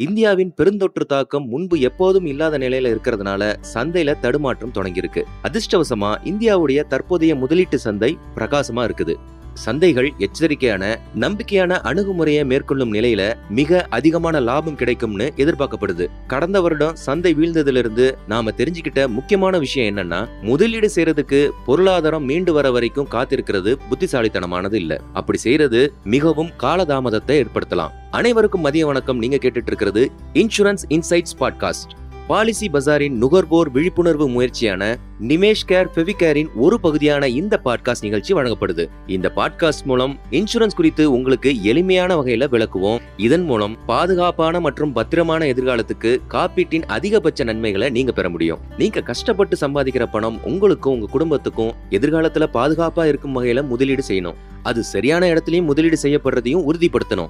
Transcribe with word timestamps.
இந்தியாவின் 0.00 0.52
பெருந்தொற்று 0.56 1.04
தாக்கம் 1.06 1.48
முன்பு 1.48 1.80
எப்போதும் 1.80 2.26
இல்லாத 2.26 2.58
நிலையில 2.58 2.92
இருக்கிறதுனால 2.92 3.56
சந்தையில 3.74 4.18
தடுமாற்றம் 4.18 4.72
தொடங்கியிருக்கு. 4.74 5.22
அதிர்ஷ்டவசமா 5.42 6.10
இந்தியாவுடைய 6.24 6.82
தற்போதைய 6.86 7.34
முதலீட்டு 7.34 7.78
சந்தை 7.78 8.18
பிரகாசமா 8.34 8.84
இருக்குது. 8.90 9.16
சந்தைகள் 9.66 10.10
எச்சரிக்கையான 10.18 10.96
நம்பிக்கையான 11.20 11.70
அணுகுமுறையை 11.70 12.44
மேற்கொள்ளும் 12.44 12.92
நிலையில 12.92 13.34
மிக 13.48 13.86
அதிகமான 13.90 14.40
லாபம் 14.40 14.74
கிடைக்கும்னு 14.74 15.32
எதிர்பார்க்கப்படுது. 15.36 16.06
கடந்த 16.26 16.60
வருடம் 16.60 16.96
சந்தை 16.96 17.34
வீழ்ந்ததிலிருந்து 17.34 18.14
நாம 18.28 18.50
தெரிஞ்சுக்கிட்ட 18.50 19.06
முக்கியமான 19.06 19.58
விஷயம் 19.58 19.96
என்னன்னா 19.96 20.28
முதலீடு 20.42 20.90
செய்யறதுக்கு 20.94 21.50
பொருளாதாரம் 21.66 22.24
மீண்டு 22.24 22.52
வர 22.52 22.70
வரைக்கும் 22.70 23.08
காத்திருக்கிறது 23.10 23.76
புத்திசாலித்தனமானது 23.90 24.72
இல்ல. 24.72 25.00
அப்படி 25.12 25.38
செய்யறது 25.38 25.92
மிகவும் 26.04 26.50
காலதாமதத்தை 26.62 27.44
ஏற்படுத்தலாம். 27.44 27.90
அனைவருக்கும் 28.10 28.60
மதிய 28.60 28.86
வணக்கம். 28.86 29.18
நீங்க 29.18 29.36
கேட்டுட்டு 29.36 29.66
இருக்கிறது 29.66 30.10
இன்சூரன்ஸ் 30.34 30.84
இன்சைட்ஸ் 30.88 31.36
பாட்காஸ்ட் 31.40 31.98
பாலிசி 32.30 32.70
பஜாரின் 32.72 33.10
நுகர்வோர் 33.10 33.70
விழிப்புணர்வு 33.70 34.28
முயற்சியான 34.28 34.98
நிமேஷ் 35.20 35.64
கேர் 35.68 35.88
ஃபெவிகேரின் 35.94 36.46
ஒரு 36.54 36.80
பகுதியான 36.80 37.28
இந்த 37.28 37.60
பாட்காஸ்ட் 37.64 38.00
நிகழ்ச்சி 38.00 38.34
வழங்கப்படுது. 38.34 38.88
இந்த 39.06 39.32
பாட்காஸ்ட் 39.36 39.84
மூலம் 39.84 40.18
இன்சூரன்ஸ் 40.30 40.74
குறித்து 40.76 41.12
உங்களுக்கு 41.12 41.62
எளிமையான 41.62 42.22
வகையில 42.22 42.46
விளக்குவோம். 42.50 42.98
இதன் 43.16 43.42
மூலம் 43.42 43.76
பாதுகாப்பான 43.86 44.60
மற்றும் 44.60 44.92
பத்திரமான 44.92 45.46
எதிர்காலத்துக்கு 45.46 46.18
காப்பீட்டின் 46.28 46.82
அதிகபட்ச 46.86 47.44
நன்மைகளை 47.44 47.90
நீங்க 47.90 48.12
பெற 48.12 48.28
முடியும். 48.28 48.58
நீங்க 48.78 49.00
கஷ்டப்பட்டு 49.00 49.56
சம்பாதிக்கிற 49.60 50.06
பணம் 50.12 50.44
உங்களுக்கும் 50.44 50.92
உங்க 50.92 51.06
குடும்பத்துக்கும் 51.10 51.72
எதிர்காலத்துல 51.90 52.46
பாதுகாப்பா 52.54 53.04
இருக்கும் 53.04 53.42
வகையில 53.42 53.66
முதலீடு 53.66 54.02
செய்யணும். 54.08 54.34
அது 54.62 54.82
சரியான 54.82 55.26
இடத்துலயும் 55.26 55.64
முதலீடு 55.64 55.98
செய்யப்படுறதையும் 56.02 56.64
உறுதிப்படுத்தணும். 56.72 57.28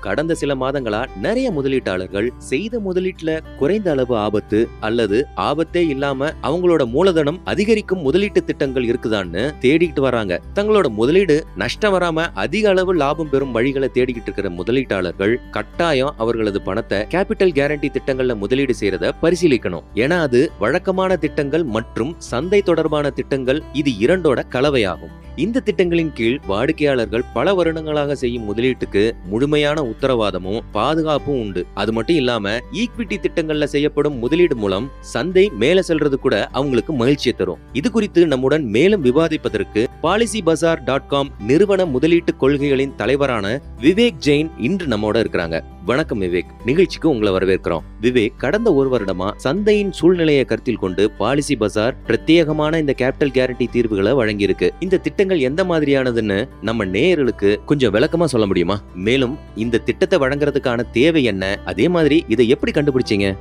கடந்த 0.00 0.34
சில 0.34 0.54
மாதங்களா 0.54 1.00
நிறைய 1.20 1.52
முதலீட்டாளர்கள் 1.52 2.28
செய்த 2.38 2.78
முதலீட்டுல 2.78 3.30
குறைந்த 3.58 3.90
அளவு 3.90 4.16
ஆபத்து 4.16 4.68
அல்லது 4.80 5.26
ஆபத்தே 5.36 5.82
இல்லாம 5.88 6.30
அவங்களோட 6.42 6.86
மூலதனம் 6.86 7.40
அதிகரிக்கும் 7.44 8.04
முதலீட்டு 8.06 8.44
திட்டங்கள் 8.44 8.84
இருக்குதான்னு 8.84 9.44
தேடிக்கிட்டு 9.60 10.00
வராங்க. 10.00 10.40
தங்களோட 10.54 10.88
முதலீடு 10.88 11.44
நஷ்டம் 11.56 11.94
வராம 11.98 12.26
அதிக 12.34 12.68
அளவு 12.68 12.94
லாபம் 12.94 13.30
பெறும் 13.30 13.54
வழிகளை 13.54 13.88
தேடிக்கிட்டு 13.94 14.28
இருக்கிற 14.30 14.50
முதலீட்டாளர்கள் 14.50 15.34
கட்டாயம் 15.50 16.14
அவர்களது 16.16 16.60
பணத்தை 16.60 16.98
கேபிட்டல் 16.98 17.56
கேரண்டி 17.58 17.90
திட்டங்கள்ல 17.96 18.36
முதலீடு 18.36 18.74
செய்யறத 18.80 19.12
பரிசீலிக்கணும். 19.22 19.86
ஏன்னா 19.94 20.18
அது 20.20 20.50
வழக்கமான 20.58 21.16
திட்டங்கள் 21.16 21.64
மற்றும் 21.64 22.14
சந்தை 22.18 22.62
தொடர்பான 22.62 23.10
திட்டங்கள் 23.10 23.62
இது 23.72 23.90
இரண்டோட 23.90 24.40
கலவையாகும். 24.52 25.14
இந்த 25.36 25.60
திட்டங்களின் 25.60 26.12
கீழ் 26.12 26.40
வாடிக்கையாளர்கள் 26.46 27.24
பல 27.34 27.54
வருடங்களாக 27.54 28.14
செய்யும் 28.14 28.46
முதலீட்டுக்கு 28.48 29.12
முழுமையான 29.24 29.82
உத்தரவாதமும் 29.94 30.60
பாதுகாப்பும் 30.72 31.40
உண்டு. 31.40 31.66
அது 31.74 31.92
மட்டும் 31.92 32.16
இல்லாம 32.16 32.54
ஈக்விட்டி 32.72 33.18
திட்டங்கள்ல 33.26 33.64
செய்யப்படும் 33.64 34.18
முதலீடு 34.18 34.56
மூலம் 34.56 34.88
சந்தை 35.00 35.50
மேல 35.62 35.82
செல்றது 35.88 36.14
கூட 36.14 36.48
அவங்களுக்கு 36.52 36.92
மகிழ்ச்சியை 36.92 37.34
தரும். 37.38 37.58
இது 37.72 37.90
குறித்து 37.90 38.26
நம்முடன் 38.26 38.64
மேலும் 38.64 39.04
விவாதிப்பதற்கு 39.04 39.82
பாலிசி 40.00 40.42
பஜார் 40.42 40.84
டாட் 40.84 41.08
காம் 41.08 41.30
நிறுவன 41.46 41.84
முதலீட்டு 41.84 42.32
கொள்கைகளின் 42.40 42.94
தலைவரான 42.94 43.46
விவேக் 43.80 44.20
ஜெயின் 44.26 44.50
இன்று 44.58 44.86
நம்மோட 44.86 45.16
இருக்கிறாங்க. 45.22 45.58
வணக்கம் 45.90 46.20
விவேக். 46.20 46.46
நிகழ்ச்சிக்கு 46.64 47.08
உங்களை 47.08 47.32
வரவேற்கிறோம். 47.32 47.80
விவேக் 48.00 48.36
கடந்த 48.36 48.74
ஒரு 48.74 48.98
வருடமா 48.98 49.30
சந்தையின் 49.36 49.92
சூழ்நிலையை 49.92 50.44
கருத்தில் 50.44 50.76
கொண்டு 50.76 51.10
பாலிசி 51.10 51.56
பஜார் 51.56 51.96
பிரத்யேகமான 52.06 52.78
இந்த 52.78 52.94
கேபிட்டல் 52.98 53.32
கேரண்டி 53.34 53.68
தீர்வுகளை 53.70 54.12
வழங்கியிருக்கு. 54.12 54.70
இந்த 54.80 54.96
திட்டங்கள் 54.96 55.40
எந்த 55.40 55.64
மாதிரியானதுன்னு 55.64 56.48
நம்ம 56.62 56.84
நேயர்களுக்கு 56.84 57.64
கொஞ்சம் 57.64 57.94
விளக்கமா 57.94 58.24
சொல்ல 58.24 58.46
முடியுமா? 58.46 58.80
மேலும் 58.94 59.38
இந்த 59.54 59.78
திட்டத்தை 59.78 60.18
வழங்குறதுக்கான 60.18 60.90
தேவை 60.90 61.24
என்ன? 61.24 61.60
அதே 61.64 61.88
மாதிரி 61.88 62.24
இதை 62.28 62.48
எப்படி 62.48 62.72
கண்டுபிடிச்சீங்க? 62.72 63.36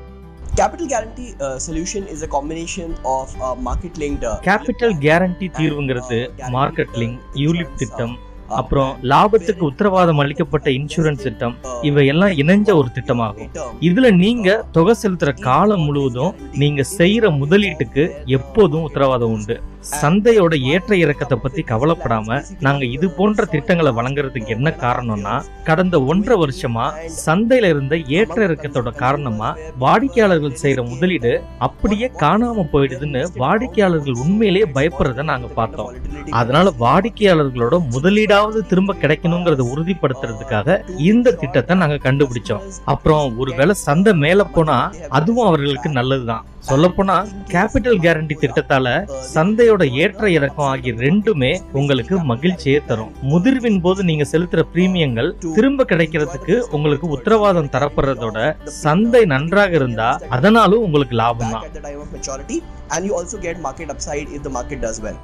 Capital 0.56 0.85
Guarantee 0.88 1.34
uh, 1.40 1.59
Solution 1.72 2.03
is 2.03 2.34
a 2.34 2.41
combination 2.41 3.03
of 3.03 3.29
uh, 3.41 3.57
market 3.66 4.00
linked. 4.00 4.23
Uh, 4.23 4.38
capital 4.44 4.96
guarantee 5.00 5.47
தீர்வுங்கிறது 5.57 6.29
market 6.38 6.88
link 6.94 7.19
ULIP 7.34 7.73
திட்டம் 7.78 8.28
அப்புறம் 8.59 8.91
லாபத்துக்கு 9.11 9.63
உத்தரவாதம் 9.69 10.21
அளிக்கப்பட்ட 10.23 10.69
இன்சூரன்ஸ் 10.69 11.25
திட்டம் 11.27 11.55
இவையெல்லாம் 11.81 12.33
இணைஞ்ச 12.41 12.69
ஒரு 12.75 12.89
திட்டமாகும். 12.95 13.49
இதுல 13.89 14.11
நீங்க 14.23 14.65
தொகை 14.71 14.95
செலுத்துற 15.03 15.33
காலம் 15.39 15.81
முழுவதும் 15.81 16.35
நீங்க 16.61 16.83
செய்யற 16.97 17.25
முதலீட்டுக்கு 17.41 18.05
எப்போதும் 18.37 18.85
உத்தரவாதம் 18.89 19.33
உண்டு. 19.37 19.57
சந்தையோட 20.01 20.53
ஏற்ற 20.73 20.91
இறக்கத்தை 20.95 21.37
பத்தி 21.43 21.61
கவலைப்படாம 21.69 22.37
நாங்க 22.65 22.83
இது 22.85 23.07
போன்ற 23.09 23.45
திட்டங்களை 23.53 23.91
வழங்குறதுக்கு 23.99 24.55
என்ன 24.55 24.69
காரணம்னா 24.81 25.35
கடந்த 25.67 25.95
ஒன்றரை 26.11 26.37
வருஷமா 26.41 26.85
சந்தையில 27.25 27.69
இருந்த 27.73 27.97
ஏற்ற 28.17 28.37
இறக்கத்தோட 28.47 28.91
காரணமா 29.03 29.49
வாடிக்கையாளர்கள் 29.83 30.59
செய்யற 30.63 30.83
முதலீடு 30.89 31.31
அப்படியே 31.67 32.09
காணாம 32.23 32.66
போயிடுதுன்னு 32.73 33.21
வாடிக்கையாளர்கள் 33.43 34.21
உண்மையிலேயே 34.25 34.67
பயப்படுறத 34.77 35.23
நாங்க 35.31 35.47
பார்த்தோம். 35.47 35.93
அதனால 36.39 36.73
வாடிக்கையாளர்களோட 36.85 37.77
முதலீடா 37.95 38.38
முதலீடாவது 38.39 38.69
திரும்ப 38.72 38.91
கிடைக்கணுங்கிறத 39.01 39.61
உறுதிப்படுத்துறதுக்காக 39.73 40.67
இந்த 41.09 41.33
திட்டத்தை 41.41 41.73
நாங்க 41.81 41.97
கண்டுபிடிச்சோம். 42.05 42.63
அப்புறம் 42.94 43.38
ஒருவேளை 43.41 43.73
சந்தை 43.88 44.11
மேல 44.23 44.44
போனா 44.55 44.77
அதுவும் 45.17 45.47
அவர்களுக்கு 45.50 45.89
நல்லதுதான். 46.00 46.45
சொல்லப்போனா 46.69 47.16
கேபிட்டல் 47.53 47.99
கேரண்டி 48.05 48.35
திட்டத்தால 48.44 48.88
சந்தையோட 49.35 49.83
ஏற்ற 50.03 50.29
இறக்கம் 50.38 50.69
ஆகிய 50.72 50.94
ரெண்டுமே 51.05 51.51
உங்களுக்கு 51.79 52.16
மகிழ்ச்சியை 52.31 52.79
தரும். 52.89 53.13
முதிர்வின் 53.31 53.81
போது 53.85 54.03
நீங்க 54.09 54.25
செலுத்துற 54.33 54.63
பிரீமியங்கள் 54.73 55.31
திரும்ப 55.57 55.85
கிடைக்கிறதுக்கு 55.91 56.55
உங்களுக்கு 56.78 57.07
உத்தரவாதம் 57.17 57.73
தரப்படுறதோட 57.75 58.38
சந்தை 58.83 59.23
நன்றாக 59.33 59.73
இருந்தா 59.81 60.09
அதனாலும் 60.38 60.85
உங்களுக்கு 60.88 61.17
லாபம் 61.23 61.53
தான் 61.55 61.66
at 61.69 61.75
the 61.79 61.83
time 61.88 61.99
of 62.05 62.11
maturity, 62.17 62.59
and 62.94 63.03
you 63.07 63.16
also 63.22 63.39
get 63.47 63.57
market 63.67 63.89
upside 63.95 64.28
if 64.38 64.44
the 64.47 64.53
market 64.59 64.81
does 64.88 64.99
well. 65.07 65.19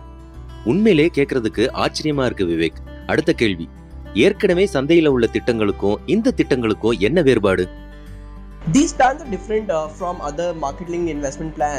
உண்மையிலே 0.72 1.08
கேட்கறதுக்கு 1.16 1.64
ஆச்சரியமா 1.84 2.24
இருக்கு 2.28 2.46
விவேக். 2.52 2.78
அடுத்த 3.08 3.34
கேள்வி. 3.34 3.70
ஏற்கனவே 4.14 4.70
சந்தையில 4.74 5.08
உள்ள 5.08 5.28
திட்டங்களுக்கும் 5.28 6.00
இந்த 6.06 6.34
திட்டங்களுக்கும் 6.38 7.00
என்ன 7.00 7.22
வேறுபாடு? 7.22 7.70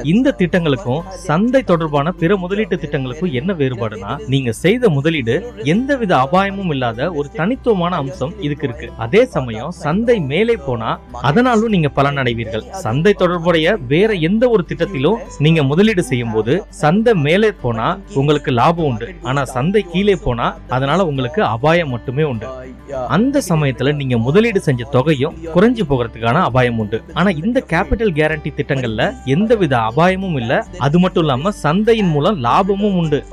இந்த 0.05 0.33
திட்டங்களுக்கும் 0.33 1.03
சந்தை 1.15 1.63
தொடர்பான 1.63 2.13
பிற 2.13 2.37
முதலீட்டு 2.37 2.77
திட்டங்களுக்கும் 2.77 3.33
என்ன 3.33 3.53
வேறுபாடுனா 3.53 4.27
நீங்க 4.27 4.53
செய்த 4.53 4.89
முதலீடு 4.89 5.53
எந்தவித 5.63 6.17
அபாயமும் 6.17 6.71
இல்லாத 6.71 7.13
ஒரு 7.13 7.31
தனித்துவமான 7.31 7.97
அம்சம் 7.97 8.35
இதுக்கு 8.41 8.67
இருக்கு. 8.67 8.93
அதே 8.97 9.25
சமயம் 9.25 9.71
சந்தை 9.71 10.21
மேலே 10.21 10.57
போனா 10.57 11.01
அதனாலும் 11.13 11.69
நீங்க 11.69 11.89
பலன் 11.89 12.17
அடைவீர்கள் 12.17 12.65
சந்தை 12.71 13.13
தொடர்புடைய 13.13 13.77
வேற 13.89 14.13
எந்த 14.13 14.49
ஒரு 14.49 14.65
திட்டத்திலும் 14.69 15.19
நீங்க 15.39 15.63
முதலீடு 15.63 16.03
செய்யும் 16.03 16.33
போது 16.33 16.65
சந்தை 16.69 17.15
மேலே 17.15 17.53
போனா 17.53 17.99
உங்களுக்கு 18.15 18.51
லாபம் 18.51 18.85
உண்டு. 18.85 19.15
ஆனா 19.23 19.45
சந்தை 19.45 19.83
கீழே 19.93 20.17
போனா 20.17 20.57
அதனால 20.69 21.07
உங்களுக்கு 21.07 21.43
அபாயம் 21.43 21.89
மட்டுமே 21.89 22.23
உண்டு. 22.23 22.47
Uh. 22.47 23.07
அந்த 23.09 23.43
சமயத்துல 23.49 23.95
நீங்க 23.95 24.17
முதலீடு 24.17 24.61
செஞ்ச 24.61 24.85
தொகையும் 24.85 25.35
குறைஞ்சு 25.55 25.83
போகிறதுக்கான 25.89 26.43
அபாயம் 26.43 26.76
உண்டு. 26.79 27.03
ஆனா 27.15 27.29
இந்த 27.29 27.65
கேபிட்டல் 27.69 28.15
கேரண்டி 28.15 28.47
திட்டங்கள்ல 28.57 29.25
எந்தவித 29.25 29.79
அபாயமும் 29.79 30.37
இல்ல. 30.37 30.67
அது 30.79 30.99
மட்டும் 30.99 31.23
இல்லாம 31.23 31.51
சந்தையின் 31.51 32.09
மூலம் 32.09 32.37
லாபமும் 32.37 32.97
உண்டு. 32.97 33.25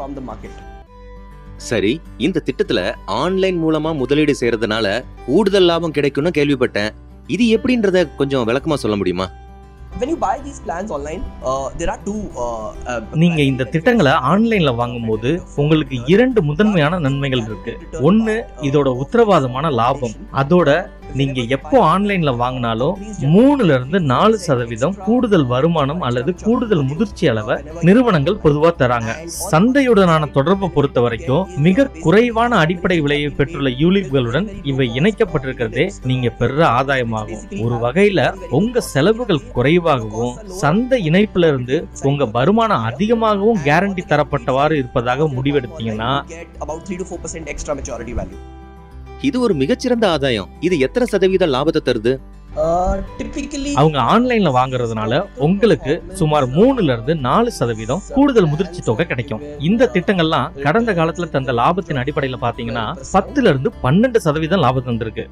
சரி 1.57 2.01
இந்த 2.17 2.43
திட்டத்துல 2.45 2.95
ஆன்லைன் 3.05 3.63
மூலமா 3.63 3.95
முதலீடு 3.95 4.35
செய்யறதுனால 4.39 5.03
கூடுதல் 5.25 5.63
லாபம் 5.63 5.91
கிடைக்கும்னு 5.91 6.31
கேள்விப்பட்டேன். 6.37 6.89
இது 7.27 7.57
எப்படின்றத 7.57 8.15
கொஞ்சம் 8.15 8.47
விளக்கமா 8.47 8.73
சொல்ல 8.73 8.97
முடியுமா? 8.97 9.29
When 9.99 10.03
you 10.03 10.17
buy 10.21 10.37
these 10.45 10.69
plans 10.69 10.87
online, 10.89 11.21
uh, 11.45 11.67
there 11.77 11.93
are 11.93 11.97
two. 12.05 12.29
Uh, 12.35 12.71
uh, 12.85 13.03
நீங்க 13.11 13.41
இந்த 13.41 13.63
திட்டங்களை 13.63 14.11
ஆன்லைன்ல 14.11 14.75
வாங்கும்போது 14.75 15.41
உங்களுக்கு 15.55 15.99
இரண்டு 16.05 16.43
முதன்மையான 16.43 16.99
நன்மைகள் 16.99 17.39
இருக்கு. 17.39 17.77
ஒண்ணு 17.91 18.41
இதோட 18.61 19.01
உத்தரவாதமான 19.01 19.71
லாபம். 19.71 20.11
அதோட 20.33 20.89
நீங்க 21.19 21.41
எப்போ 21.55 21.77
ஆன்லைன்ல 21.93 22.31
வாங்கினாலும் 22.41 22.95
மூணுல 23.33 23.69
இருந்து 23.77 23.99
நாலு 23.99 24.37
சதவீதம் 24.37 24.97
கூடுதல் 25.05 25.45
வருமானம் 25.45 26.01
அல்லது 26.01 26.35
கூடுதல் 26.43 26.83
முதிர்ச்சி 26.83 27.27
அளவை 27.27 27.55
நிறுவனங்கள் 27.81 28.39
பொதுவா 28.43 28.71
தராங்க. 28.81 29.11
சந்தையுடனான 29.51 30.31
தொடர்பை 30.31 30.69
பொறுத்த 30.69 31.01
வரைக்கும் 31.01 31.47
மிக 31.57 31.87
குறைவான 32.05 32.55
அடிப்படை 32.55 32.97
விலையை 33.01 33.29
பெற்றுள்ள 33.29 33.69
யூலிப்களுடன் 33.83 34.47
இவை 34.63 34.87
இணைக்கப்பட்டிருக்கிறதே 34.99 35.85
நீங்க 36.03 36.29
பெற 36.29 36.57
ஆதாயமாகும். 36.79 37.43
ஒரு 37.65 37.75
வகையில 37.85 38.21
உங்க 38.59 38.81
செலவுகள் 38.93 39.45
குறைவாகவும் 39.53 40.35
சந்தை 40.61 40.99
இணைப்புல 41.09 41.47
இருந்து 41.47 41.87
உங்க 42.01 42.25
வருமானம் 42.25 42.83
அதிகமாகவும் 42.83 43.63
கேரண்டி 43.65 44.05
தரப்பட்டவாறு 44.05 44.73
இருப்பதாக 44.81 45.29
முடிவெடுத்தீங்கன்னா 45.35 46.11
இது 49.27 49.37
ஒரு 49.45 49.53
மிகச்சிறந்த 49.59 50.05
ஆதாயம். 50.13 50.47
இது 50.67 50.75
எத்தனை 50.85 51.05
சதவீத 51.11 51.45
லாபத்தை 51.55 51.81
தருது? 51.85 52.13
அவங்க 53.81 53.97
ஆன்லைன்ல 54.13 54.49
வாங்குறதுனால 54.57 55.21
உங்களுக்கு 55.45 55.93
சுமார் 56.19 56.45
மூணுல 56.55 56.93
இருந்து 56.95 57.13
நாலு 57.27 57.51
சதவீதம் 57.59 58.03
கூடுதல் 58.15 58.49
முதிர்ச்சி 58.51 58.81
தொகை 58.89 59.05
கிடைக்கும். 59.11 59.41
இந்த 59.69 59.89
திட்டங்கள்லாம் 59.95 60.51
கடந்த 60.65 60.93
காலத்துல 60.99 61.29
தந்த 61.35 61.53
லாபத்தின் 61.61 62.01
அடிப்படையில 62.01 62.39
பாத்தீங்கன்னா 62.45 62.85
பத்துல 63.15 63.51
இருந்து 63.53 63.71
பன்னெண்டு 63.85 64.21
சதவீதம் 64.27 64.63
லாபம் 64.65 64.87
தந்திருக்கு. 64.89 65.25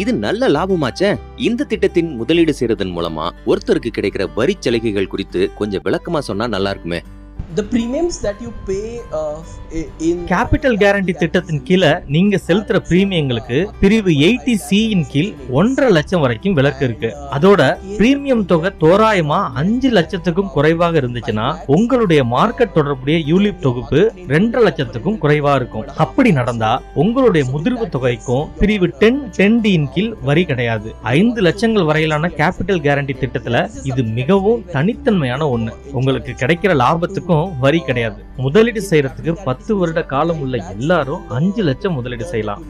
இது 0.00 0.12
நல்ல 0.26 0.48
லாபமாச்சே. 0.56 1.10
இந்த 1.48 1.66
திட்டத்தின் 1.72 2.10
முதலீடு 2.20 2.54
செய்யறதன் 2.58 2.94
மூலமா 2.96 3.26
ஒருத்தருக்கு 3.50 3.92
கிடைக்கிற 3.98 4.24
வரி 4.40 4.56
சலுகைகள் 4.64 5.12
குறித்து 5.14 5.40
கொஞ்சம் 5.60 5.84
விளக்கமா 5.86 6.20
சொன்னா 6.28 6.46
நல்லா 6.54 6.72
இருக்குமே. 6.74 7.00
The 7.56 7.62
premiums 7.72 8.16
that 8.24 8.40
you 8.44 8.50
pay 8.68 8.78
in 10.08 10.20
capital 10.30 10.76
guarantee 10.82 11.12
திட்டத்தின் 11.20 11.62
கீழே 11.68 11.90
நீங்க 12.14 12.38
செலுத்துற 12.46 12.78
பிரீமியங்களுக்கு 12.88 13.58
பிரிவு 13.82 14.12
எயிட்டி 14.26 14.54
சி 14.64 14.78
இன் 14.94 15.06
கீழ் 15.12 15.30
ஒன்றரை 15.58 15.88
லட்சம் 15.96 16.22
வரைக்கும் 16.24 16.56
விலக்கு 16.58 16.84
இருக்கு. 16.88 17.10
அதோட 17.36 17.60
பிரீமியம் 17.98 18.44
தொகை 18.50 18.70
தோராயமா 18.82 19.38
அஞ்சு 19.62 19.90
லட்சத்துக்கும் 19.98 20.52
குறைவாக 20.56 21.00
இருந்துச்சுன்னா 21.02 21.46
உங்களுடைய 21.76 22.22
மார்க்கெட் 22.34 22.76
தொடர்புடைய 22.76 23.18
யூலிப் 23.30 23.62
தொகுப்பு 23.66 24.00
ரெண்டரை 24.34 24.64
லட்சத்துக்கும் 24.68 25.18
குறைவா 25.24 25.54
இருக்கும். 25.60 25.86
அப்படி 26.06 26.32
நடந்தா 26.40 26.72
உங்களுடைய 27.04 27.44
முதிர்வு 27.54 27.88
தொகைக்கும் 27.96 28.44
பிரிவு 28.60 28.88
டென் 29.02 29.22
டென் 29.38 29.58
டியின் 29.66 29.88
கீழ் 29.96 30.12
வரி 30.30 30.44
கிடையாது. 30.52 30.90
ஐந்து 31.16 31.42
லட்சங்கள் 31.48 31.88
வரையிலான 31.92 32.32
கேபிட்டல் 32.42 32.84
கேரண்டி 32.88 33.16
திட்டத்துல 33.24 33.66
இது 33.92 34.04
மிகவும் 34.20 34.64
தனித்தன்மையான 34.76 35.42
ஒண்ணு. 35.56 35.74
உங்களுக்கு 35.98 36.34
கிடைக்கிற 36.44 36.72
லாபத்துக்கும் 36.84 37.36
வரி 37.58 37.80
கிடையாது. 37.80 38.20
முதலீடு 38.36 38.82
செய்யறதுக்கு 38.90 39.32
பத்து 39.44 39.76
வருட 39.76 40.02
காலம் 40.02 40.40
உள்ள 40.40 40.56
எல்லாரும் 40.70 41.28
அஞ்சு 41.28 41.62
லட்சம் 41.62 41.92
முதலீடு 41.92 42.24
செய்யலாம். 42.24 42.64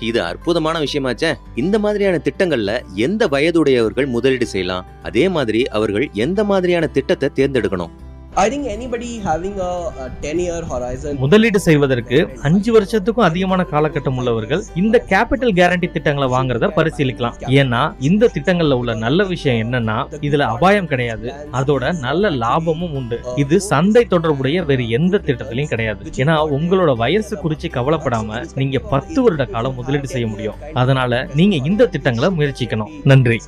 இது 0.00 0.22
அற்புதமான 0.22 0.76
விஷயமாச்சே. 0.80 1.34
இந்த 1.54 1.78
மாதிரியான 1.78 2.20
திட்டங்கள்ல 2.24 2.72
எந்த 2.94 3.26
வயதுடையவர்கள் 3.26 4.06
முதலீடு 4.06 4.46
செய்யலாம்? 4.46 4.86
அதே 5.02 5.28
மாதிரி 5.28 5.68
அவர்கள் 5.68 6.06
எந்த 6.12 6.44
மாதிரியான 6.44 6.86
திட்டத்தை 6.86 7.30
தேர்ந்தெடுக்கணும்? 7.34 7.92
Think 8.36 8.66
anybody 8.68 9.18
having 9.20 9.56
a, 9.60 9.70
a 9.98 10.06
10 10.22 10.40
year 10.40 10.60
horizon 10.64 11.12
முதலீடு 11.22 11.58
செய்வதற்கு 11.60 12.16
அஞ்சு 12.42 12.70
வருஷத்துக்கும் 12.72 13.26
அதிகமான 13.26 13.62
காலகட்டம் 13.64 14.18
உள்ளவர்கள் 14.20 14.62
இந்த 14.74 14.96
கேபிட்டல் 15.10 15.54
கேரண்டி 15.58 15.88
திட்டங்களை 15.88 16.28
வாங்குறத 16.32 16.68
பரிசீலிக்கலாம் 16.76 17.36
ஏன்னா 17.54 17.80
இந்த 18.00 18.30
திட்டங்கள்ல 18.34 18.78
உள்ள 18.80 18.94
நல்ல 18.96 19.24
விஷயம் 19.24 19.60
என்னன்னா 19.64 19.96
இதுல 20.20 20.46
அபாயம் 20.54 20.90
கிடையாது 20.92 21.26
அதோட 21.60 21.92
நல்ல 22.00 22.30
லாபமும் 22.42 22.94
உண்டு 23.00 23.18
இது 23.36 23.58
சந்தை 23.70 24.04
தொடர்புடைய 24.06 24.64
வேறு 24.64 24.86
எந்த 24.98 25.22
திட்டத்திலையும் 25.26 25.72
கிடையாது 25.74 26.12
ஏன்னா 26.22 26.36
உங்களோட 26.58 26.94
வயசு 26.96 27.36
குறிச்சு 27.36 27.70
கவலைப்படாம 27.70 28.30
நீங்க 28.54 28.80
பத்து 28.92 29.20
வருட 29.22 29.46
காலம் 29.48 29.78
முதலீடு 29.80 30.14
செய்ய 30.14 30.28
முடியும் 30.28 30.60
அதனால 30.74 31.12
நீங்க 31.34 31.58
இந்த 31.64 31.90
திட்டங்களை 31.96 32.30
முயற்சிக்கணும் 32.38 32.94
நன்றி 33.12 33.38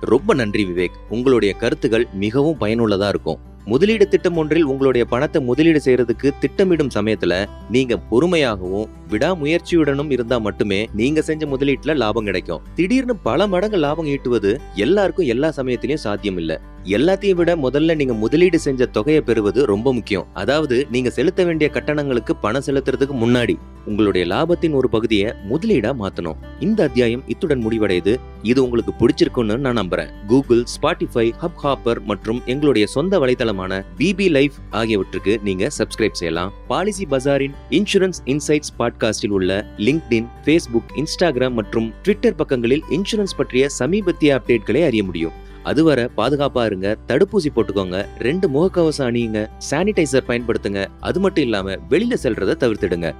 ரொம்ப 0.00 0.34
நன்றி 0.34 0.64
விவேக். 0.64 0.96
உங்களுடைய 1.08 1.54
கருத்துகள் 1.54 2.06
மிகவும் 2.12 2.60
பயனுள்ளதா 2.60 3.08
இருக்கும். 3.08 3.38
முதலீடு 3.64 4.08
திட்டம் 4.08 4.36
ஒன்றில் 4.36 4.64
உங்களுடைய 4.64 5.06
பணத்தை 5.06 5.42
முதலீடு 5.42 5.80
செய்யறதுக்கு 5.84 6.30
திட்டமிடும் 6.40 6.88
சமயத்துல 6.94 7.48
நீங்க 7.70 7.98
பொறுமையாகவும் 8.10 8.88
விடாமுயற்சியுடனும் 9.10 10.10
இருந்தா 10.10 10.38
மட்டுமே 10.38 10.88
நீங்க 10.92 11.22
செஞ்ச 11.22 11.46
முதலீட்டுல 11.46 11.96
லாபம் 11.96 12.24
கிடைக்கும். 12.24 12.60
திடீர்னு 12.74 13.16
பல 13.16 13.46
மடங்கு 13.46 13.76
லாபம் 13.76 14.06
ஈட்டுவது 14.06 14.60
எல்லாருக்கும் 14.74 15.26
எல்லா 15.26 15.52
சமயத்திலயும் 15.56 15.94
சாத்தியம் 15.94 16.36
இல்ல. 16.36 16.60
எல்லாத்தையும் 16.84 17.34
விட 17.34 17.56
முதல்ல 17.56 17.94
நீங்க 17.94 18.12
முதலீடு 18.12 18.58
செஞ்ச 18.58 18.86
தொகையை 18.86 19.22
பெறுவது 19.22 19.66
ரொம்ப 19.66 19.94
முக்கியம். 19.94 20.26
அதாவது 20.34 20.86
நீங்க 20.90 21.10
செலுத்த 21.10 21.44
வேண்டிய 21.44 21.70
கட்டணங்களுக்கு 21.72 22.36
பணம் 22.40 22.62
செலுத்துறதுக்கு 22.66 23.12
முன்னாடி 23.12 23.58
உங்களுடைய 23.88 24.34
லாபத்தின் 24.34 24.72
ஒரு 24.72 24.88
பகுதியை 24.88 25.32
முதலீடா 25.50 25.92
மாத்தணும். 26.00 26.36
இந்த 26.60 26.82
அத்தியாயம் 26.82 27.22
இத்துடன் 27.26 27.66
முடிவடையுது. 27.66 28.16
இது 28.42 28.64
உங்களுக்கு 28.64 28.92
பிடிச்சிருக்கும்னு 29.00 29.56
நான் 29.56 29.78
நம்புறேன். 29.78 30.08
கூகுள் 30.26 30.64
ஸ்பாட்டிஃபை 30.64 31.32
ஹப் 31.42 31.58
ஹாப்பர் 31.62 32.02
மற்றும் 32.04 32.42
எங்களுடைய 32.46 32.86
சொந்த 32.86 33.18
வலைத்தளமான 33.18 33.84
பிபி 33.98 34.30
லைஃப் 34.30 34.52
ஆகியவற்றுக்கு 34.70 35.40
நீங்க 35.42 35.70
சப்ஸ்கிரைப் 35.78 36.12
செய்யலாம். 36.12 36.52
பாலிசி 36.68 37.06
பஜாரின் 37.10 37.54
இன்சூரன்ஸ் 37.70 38.20
இன்சைட்ஸ் 38.24 38.74
பாட்காஸ்டில் 38.78 39.30
உள்ள 39.30 39.66
லிங்க்டின் 39.76 40.26
ஃபேஸ்புக் 40.44 40.88
இன்ஸ்டாகிராம் 40.96 41.52
மற்றும் 41.52 41.92
ட்விட்டர் 42.02 42.34
பக்கங்களில் 42.34 42.84
இன்சூரன்ஸ் 42.90 43.36
பற்றிய 43.36 43.68
சமீபத்திய 43.68 44.40
அப்டேட்களை 44.40 44.84
அறிய 44.84 45.04
முடியும். 45.04 45.46
அதுவரை 45.62 46.08
பாதுகாப்பா 46.16 46.64
இருங்க 46.64 46.96
தடுப்பூசி 47.08 47.48
போட்டுக்கோங்க 47.56 48.06
ரெண்டு 48.18 48.48
முகக்கவசம் 48.48 49.08
அணியுங்க 49.08 49.48
சானிடைசர் 49.70 50.28
பயன்படுத்துங்க. 50.28 50.86
அது 51.00 51.20
மட்டும் 51.20 51.44
இல்லாம 51.44 51.72
வெளியில 51.72 52.16
செல்றதை 52.22 52.54
தவிர்த்துடுங்க. 52.56 53.14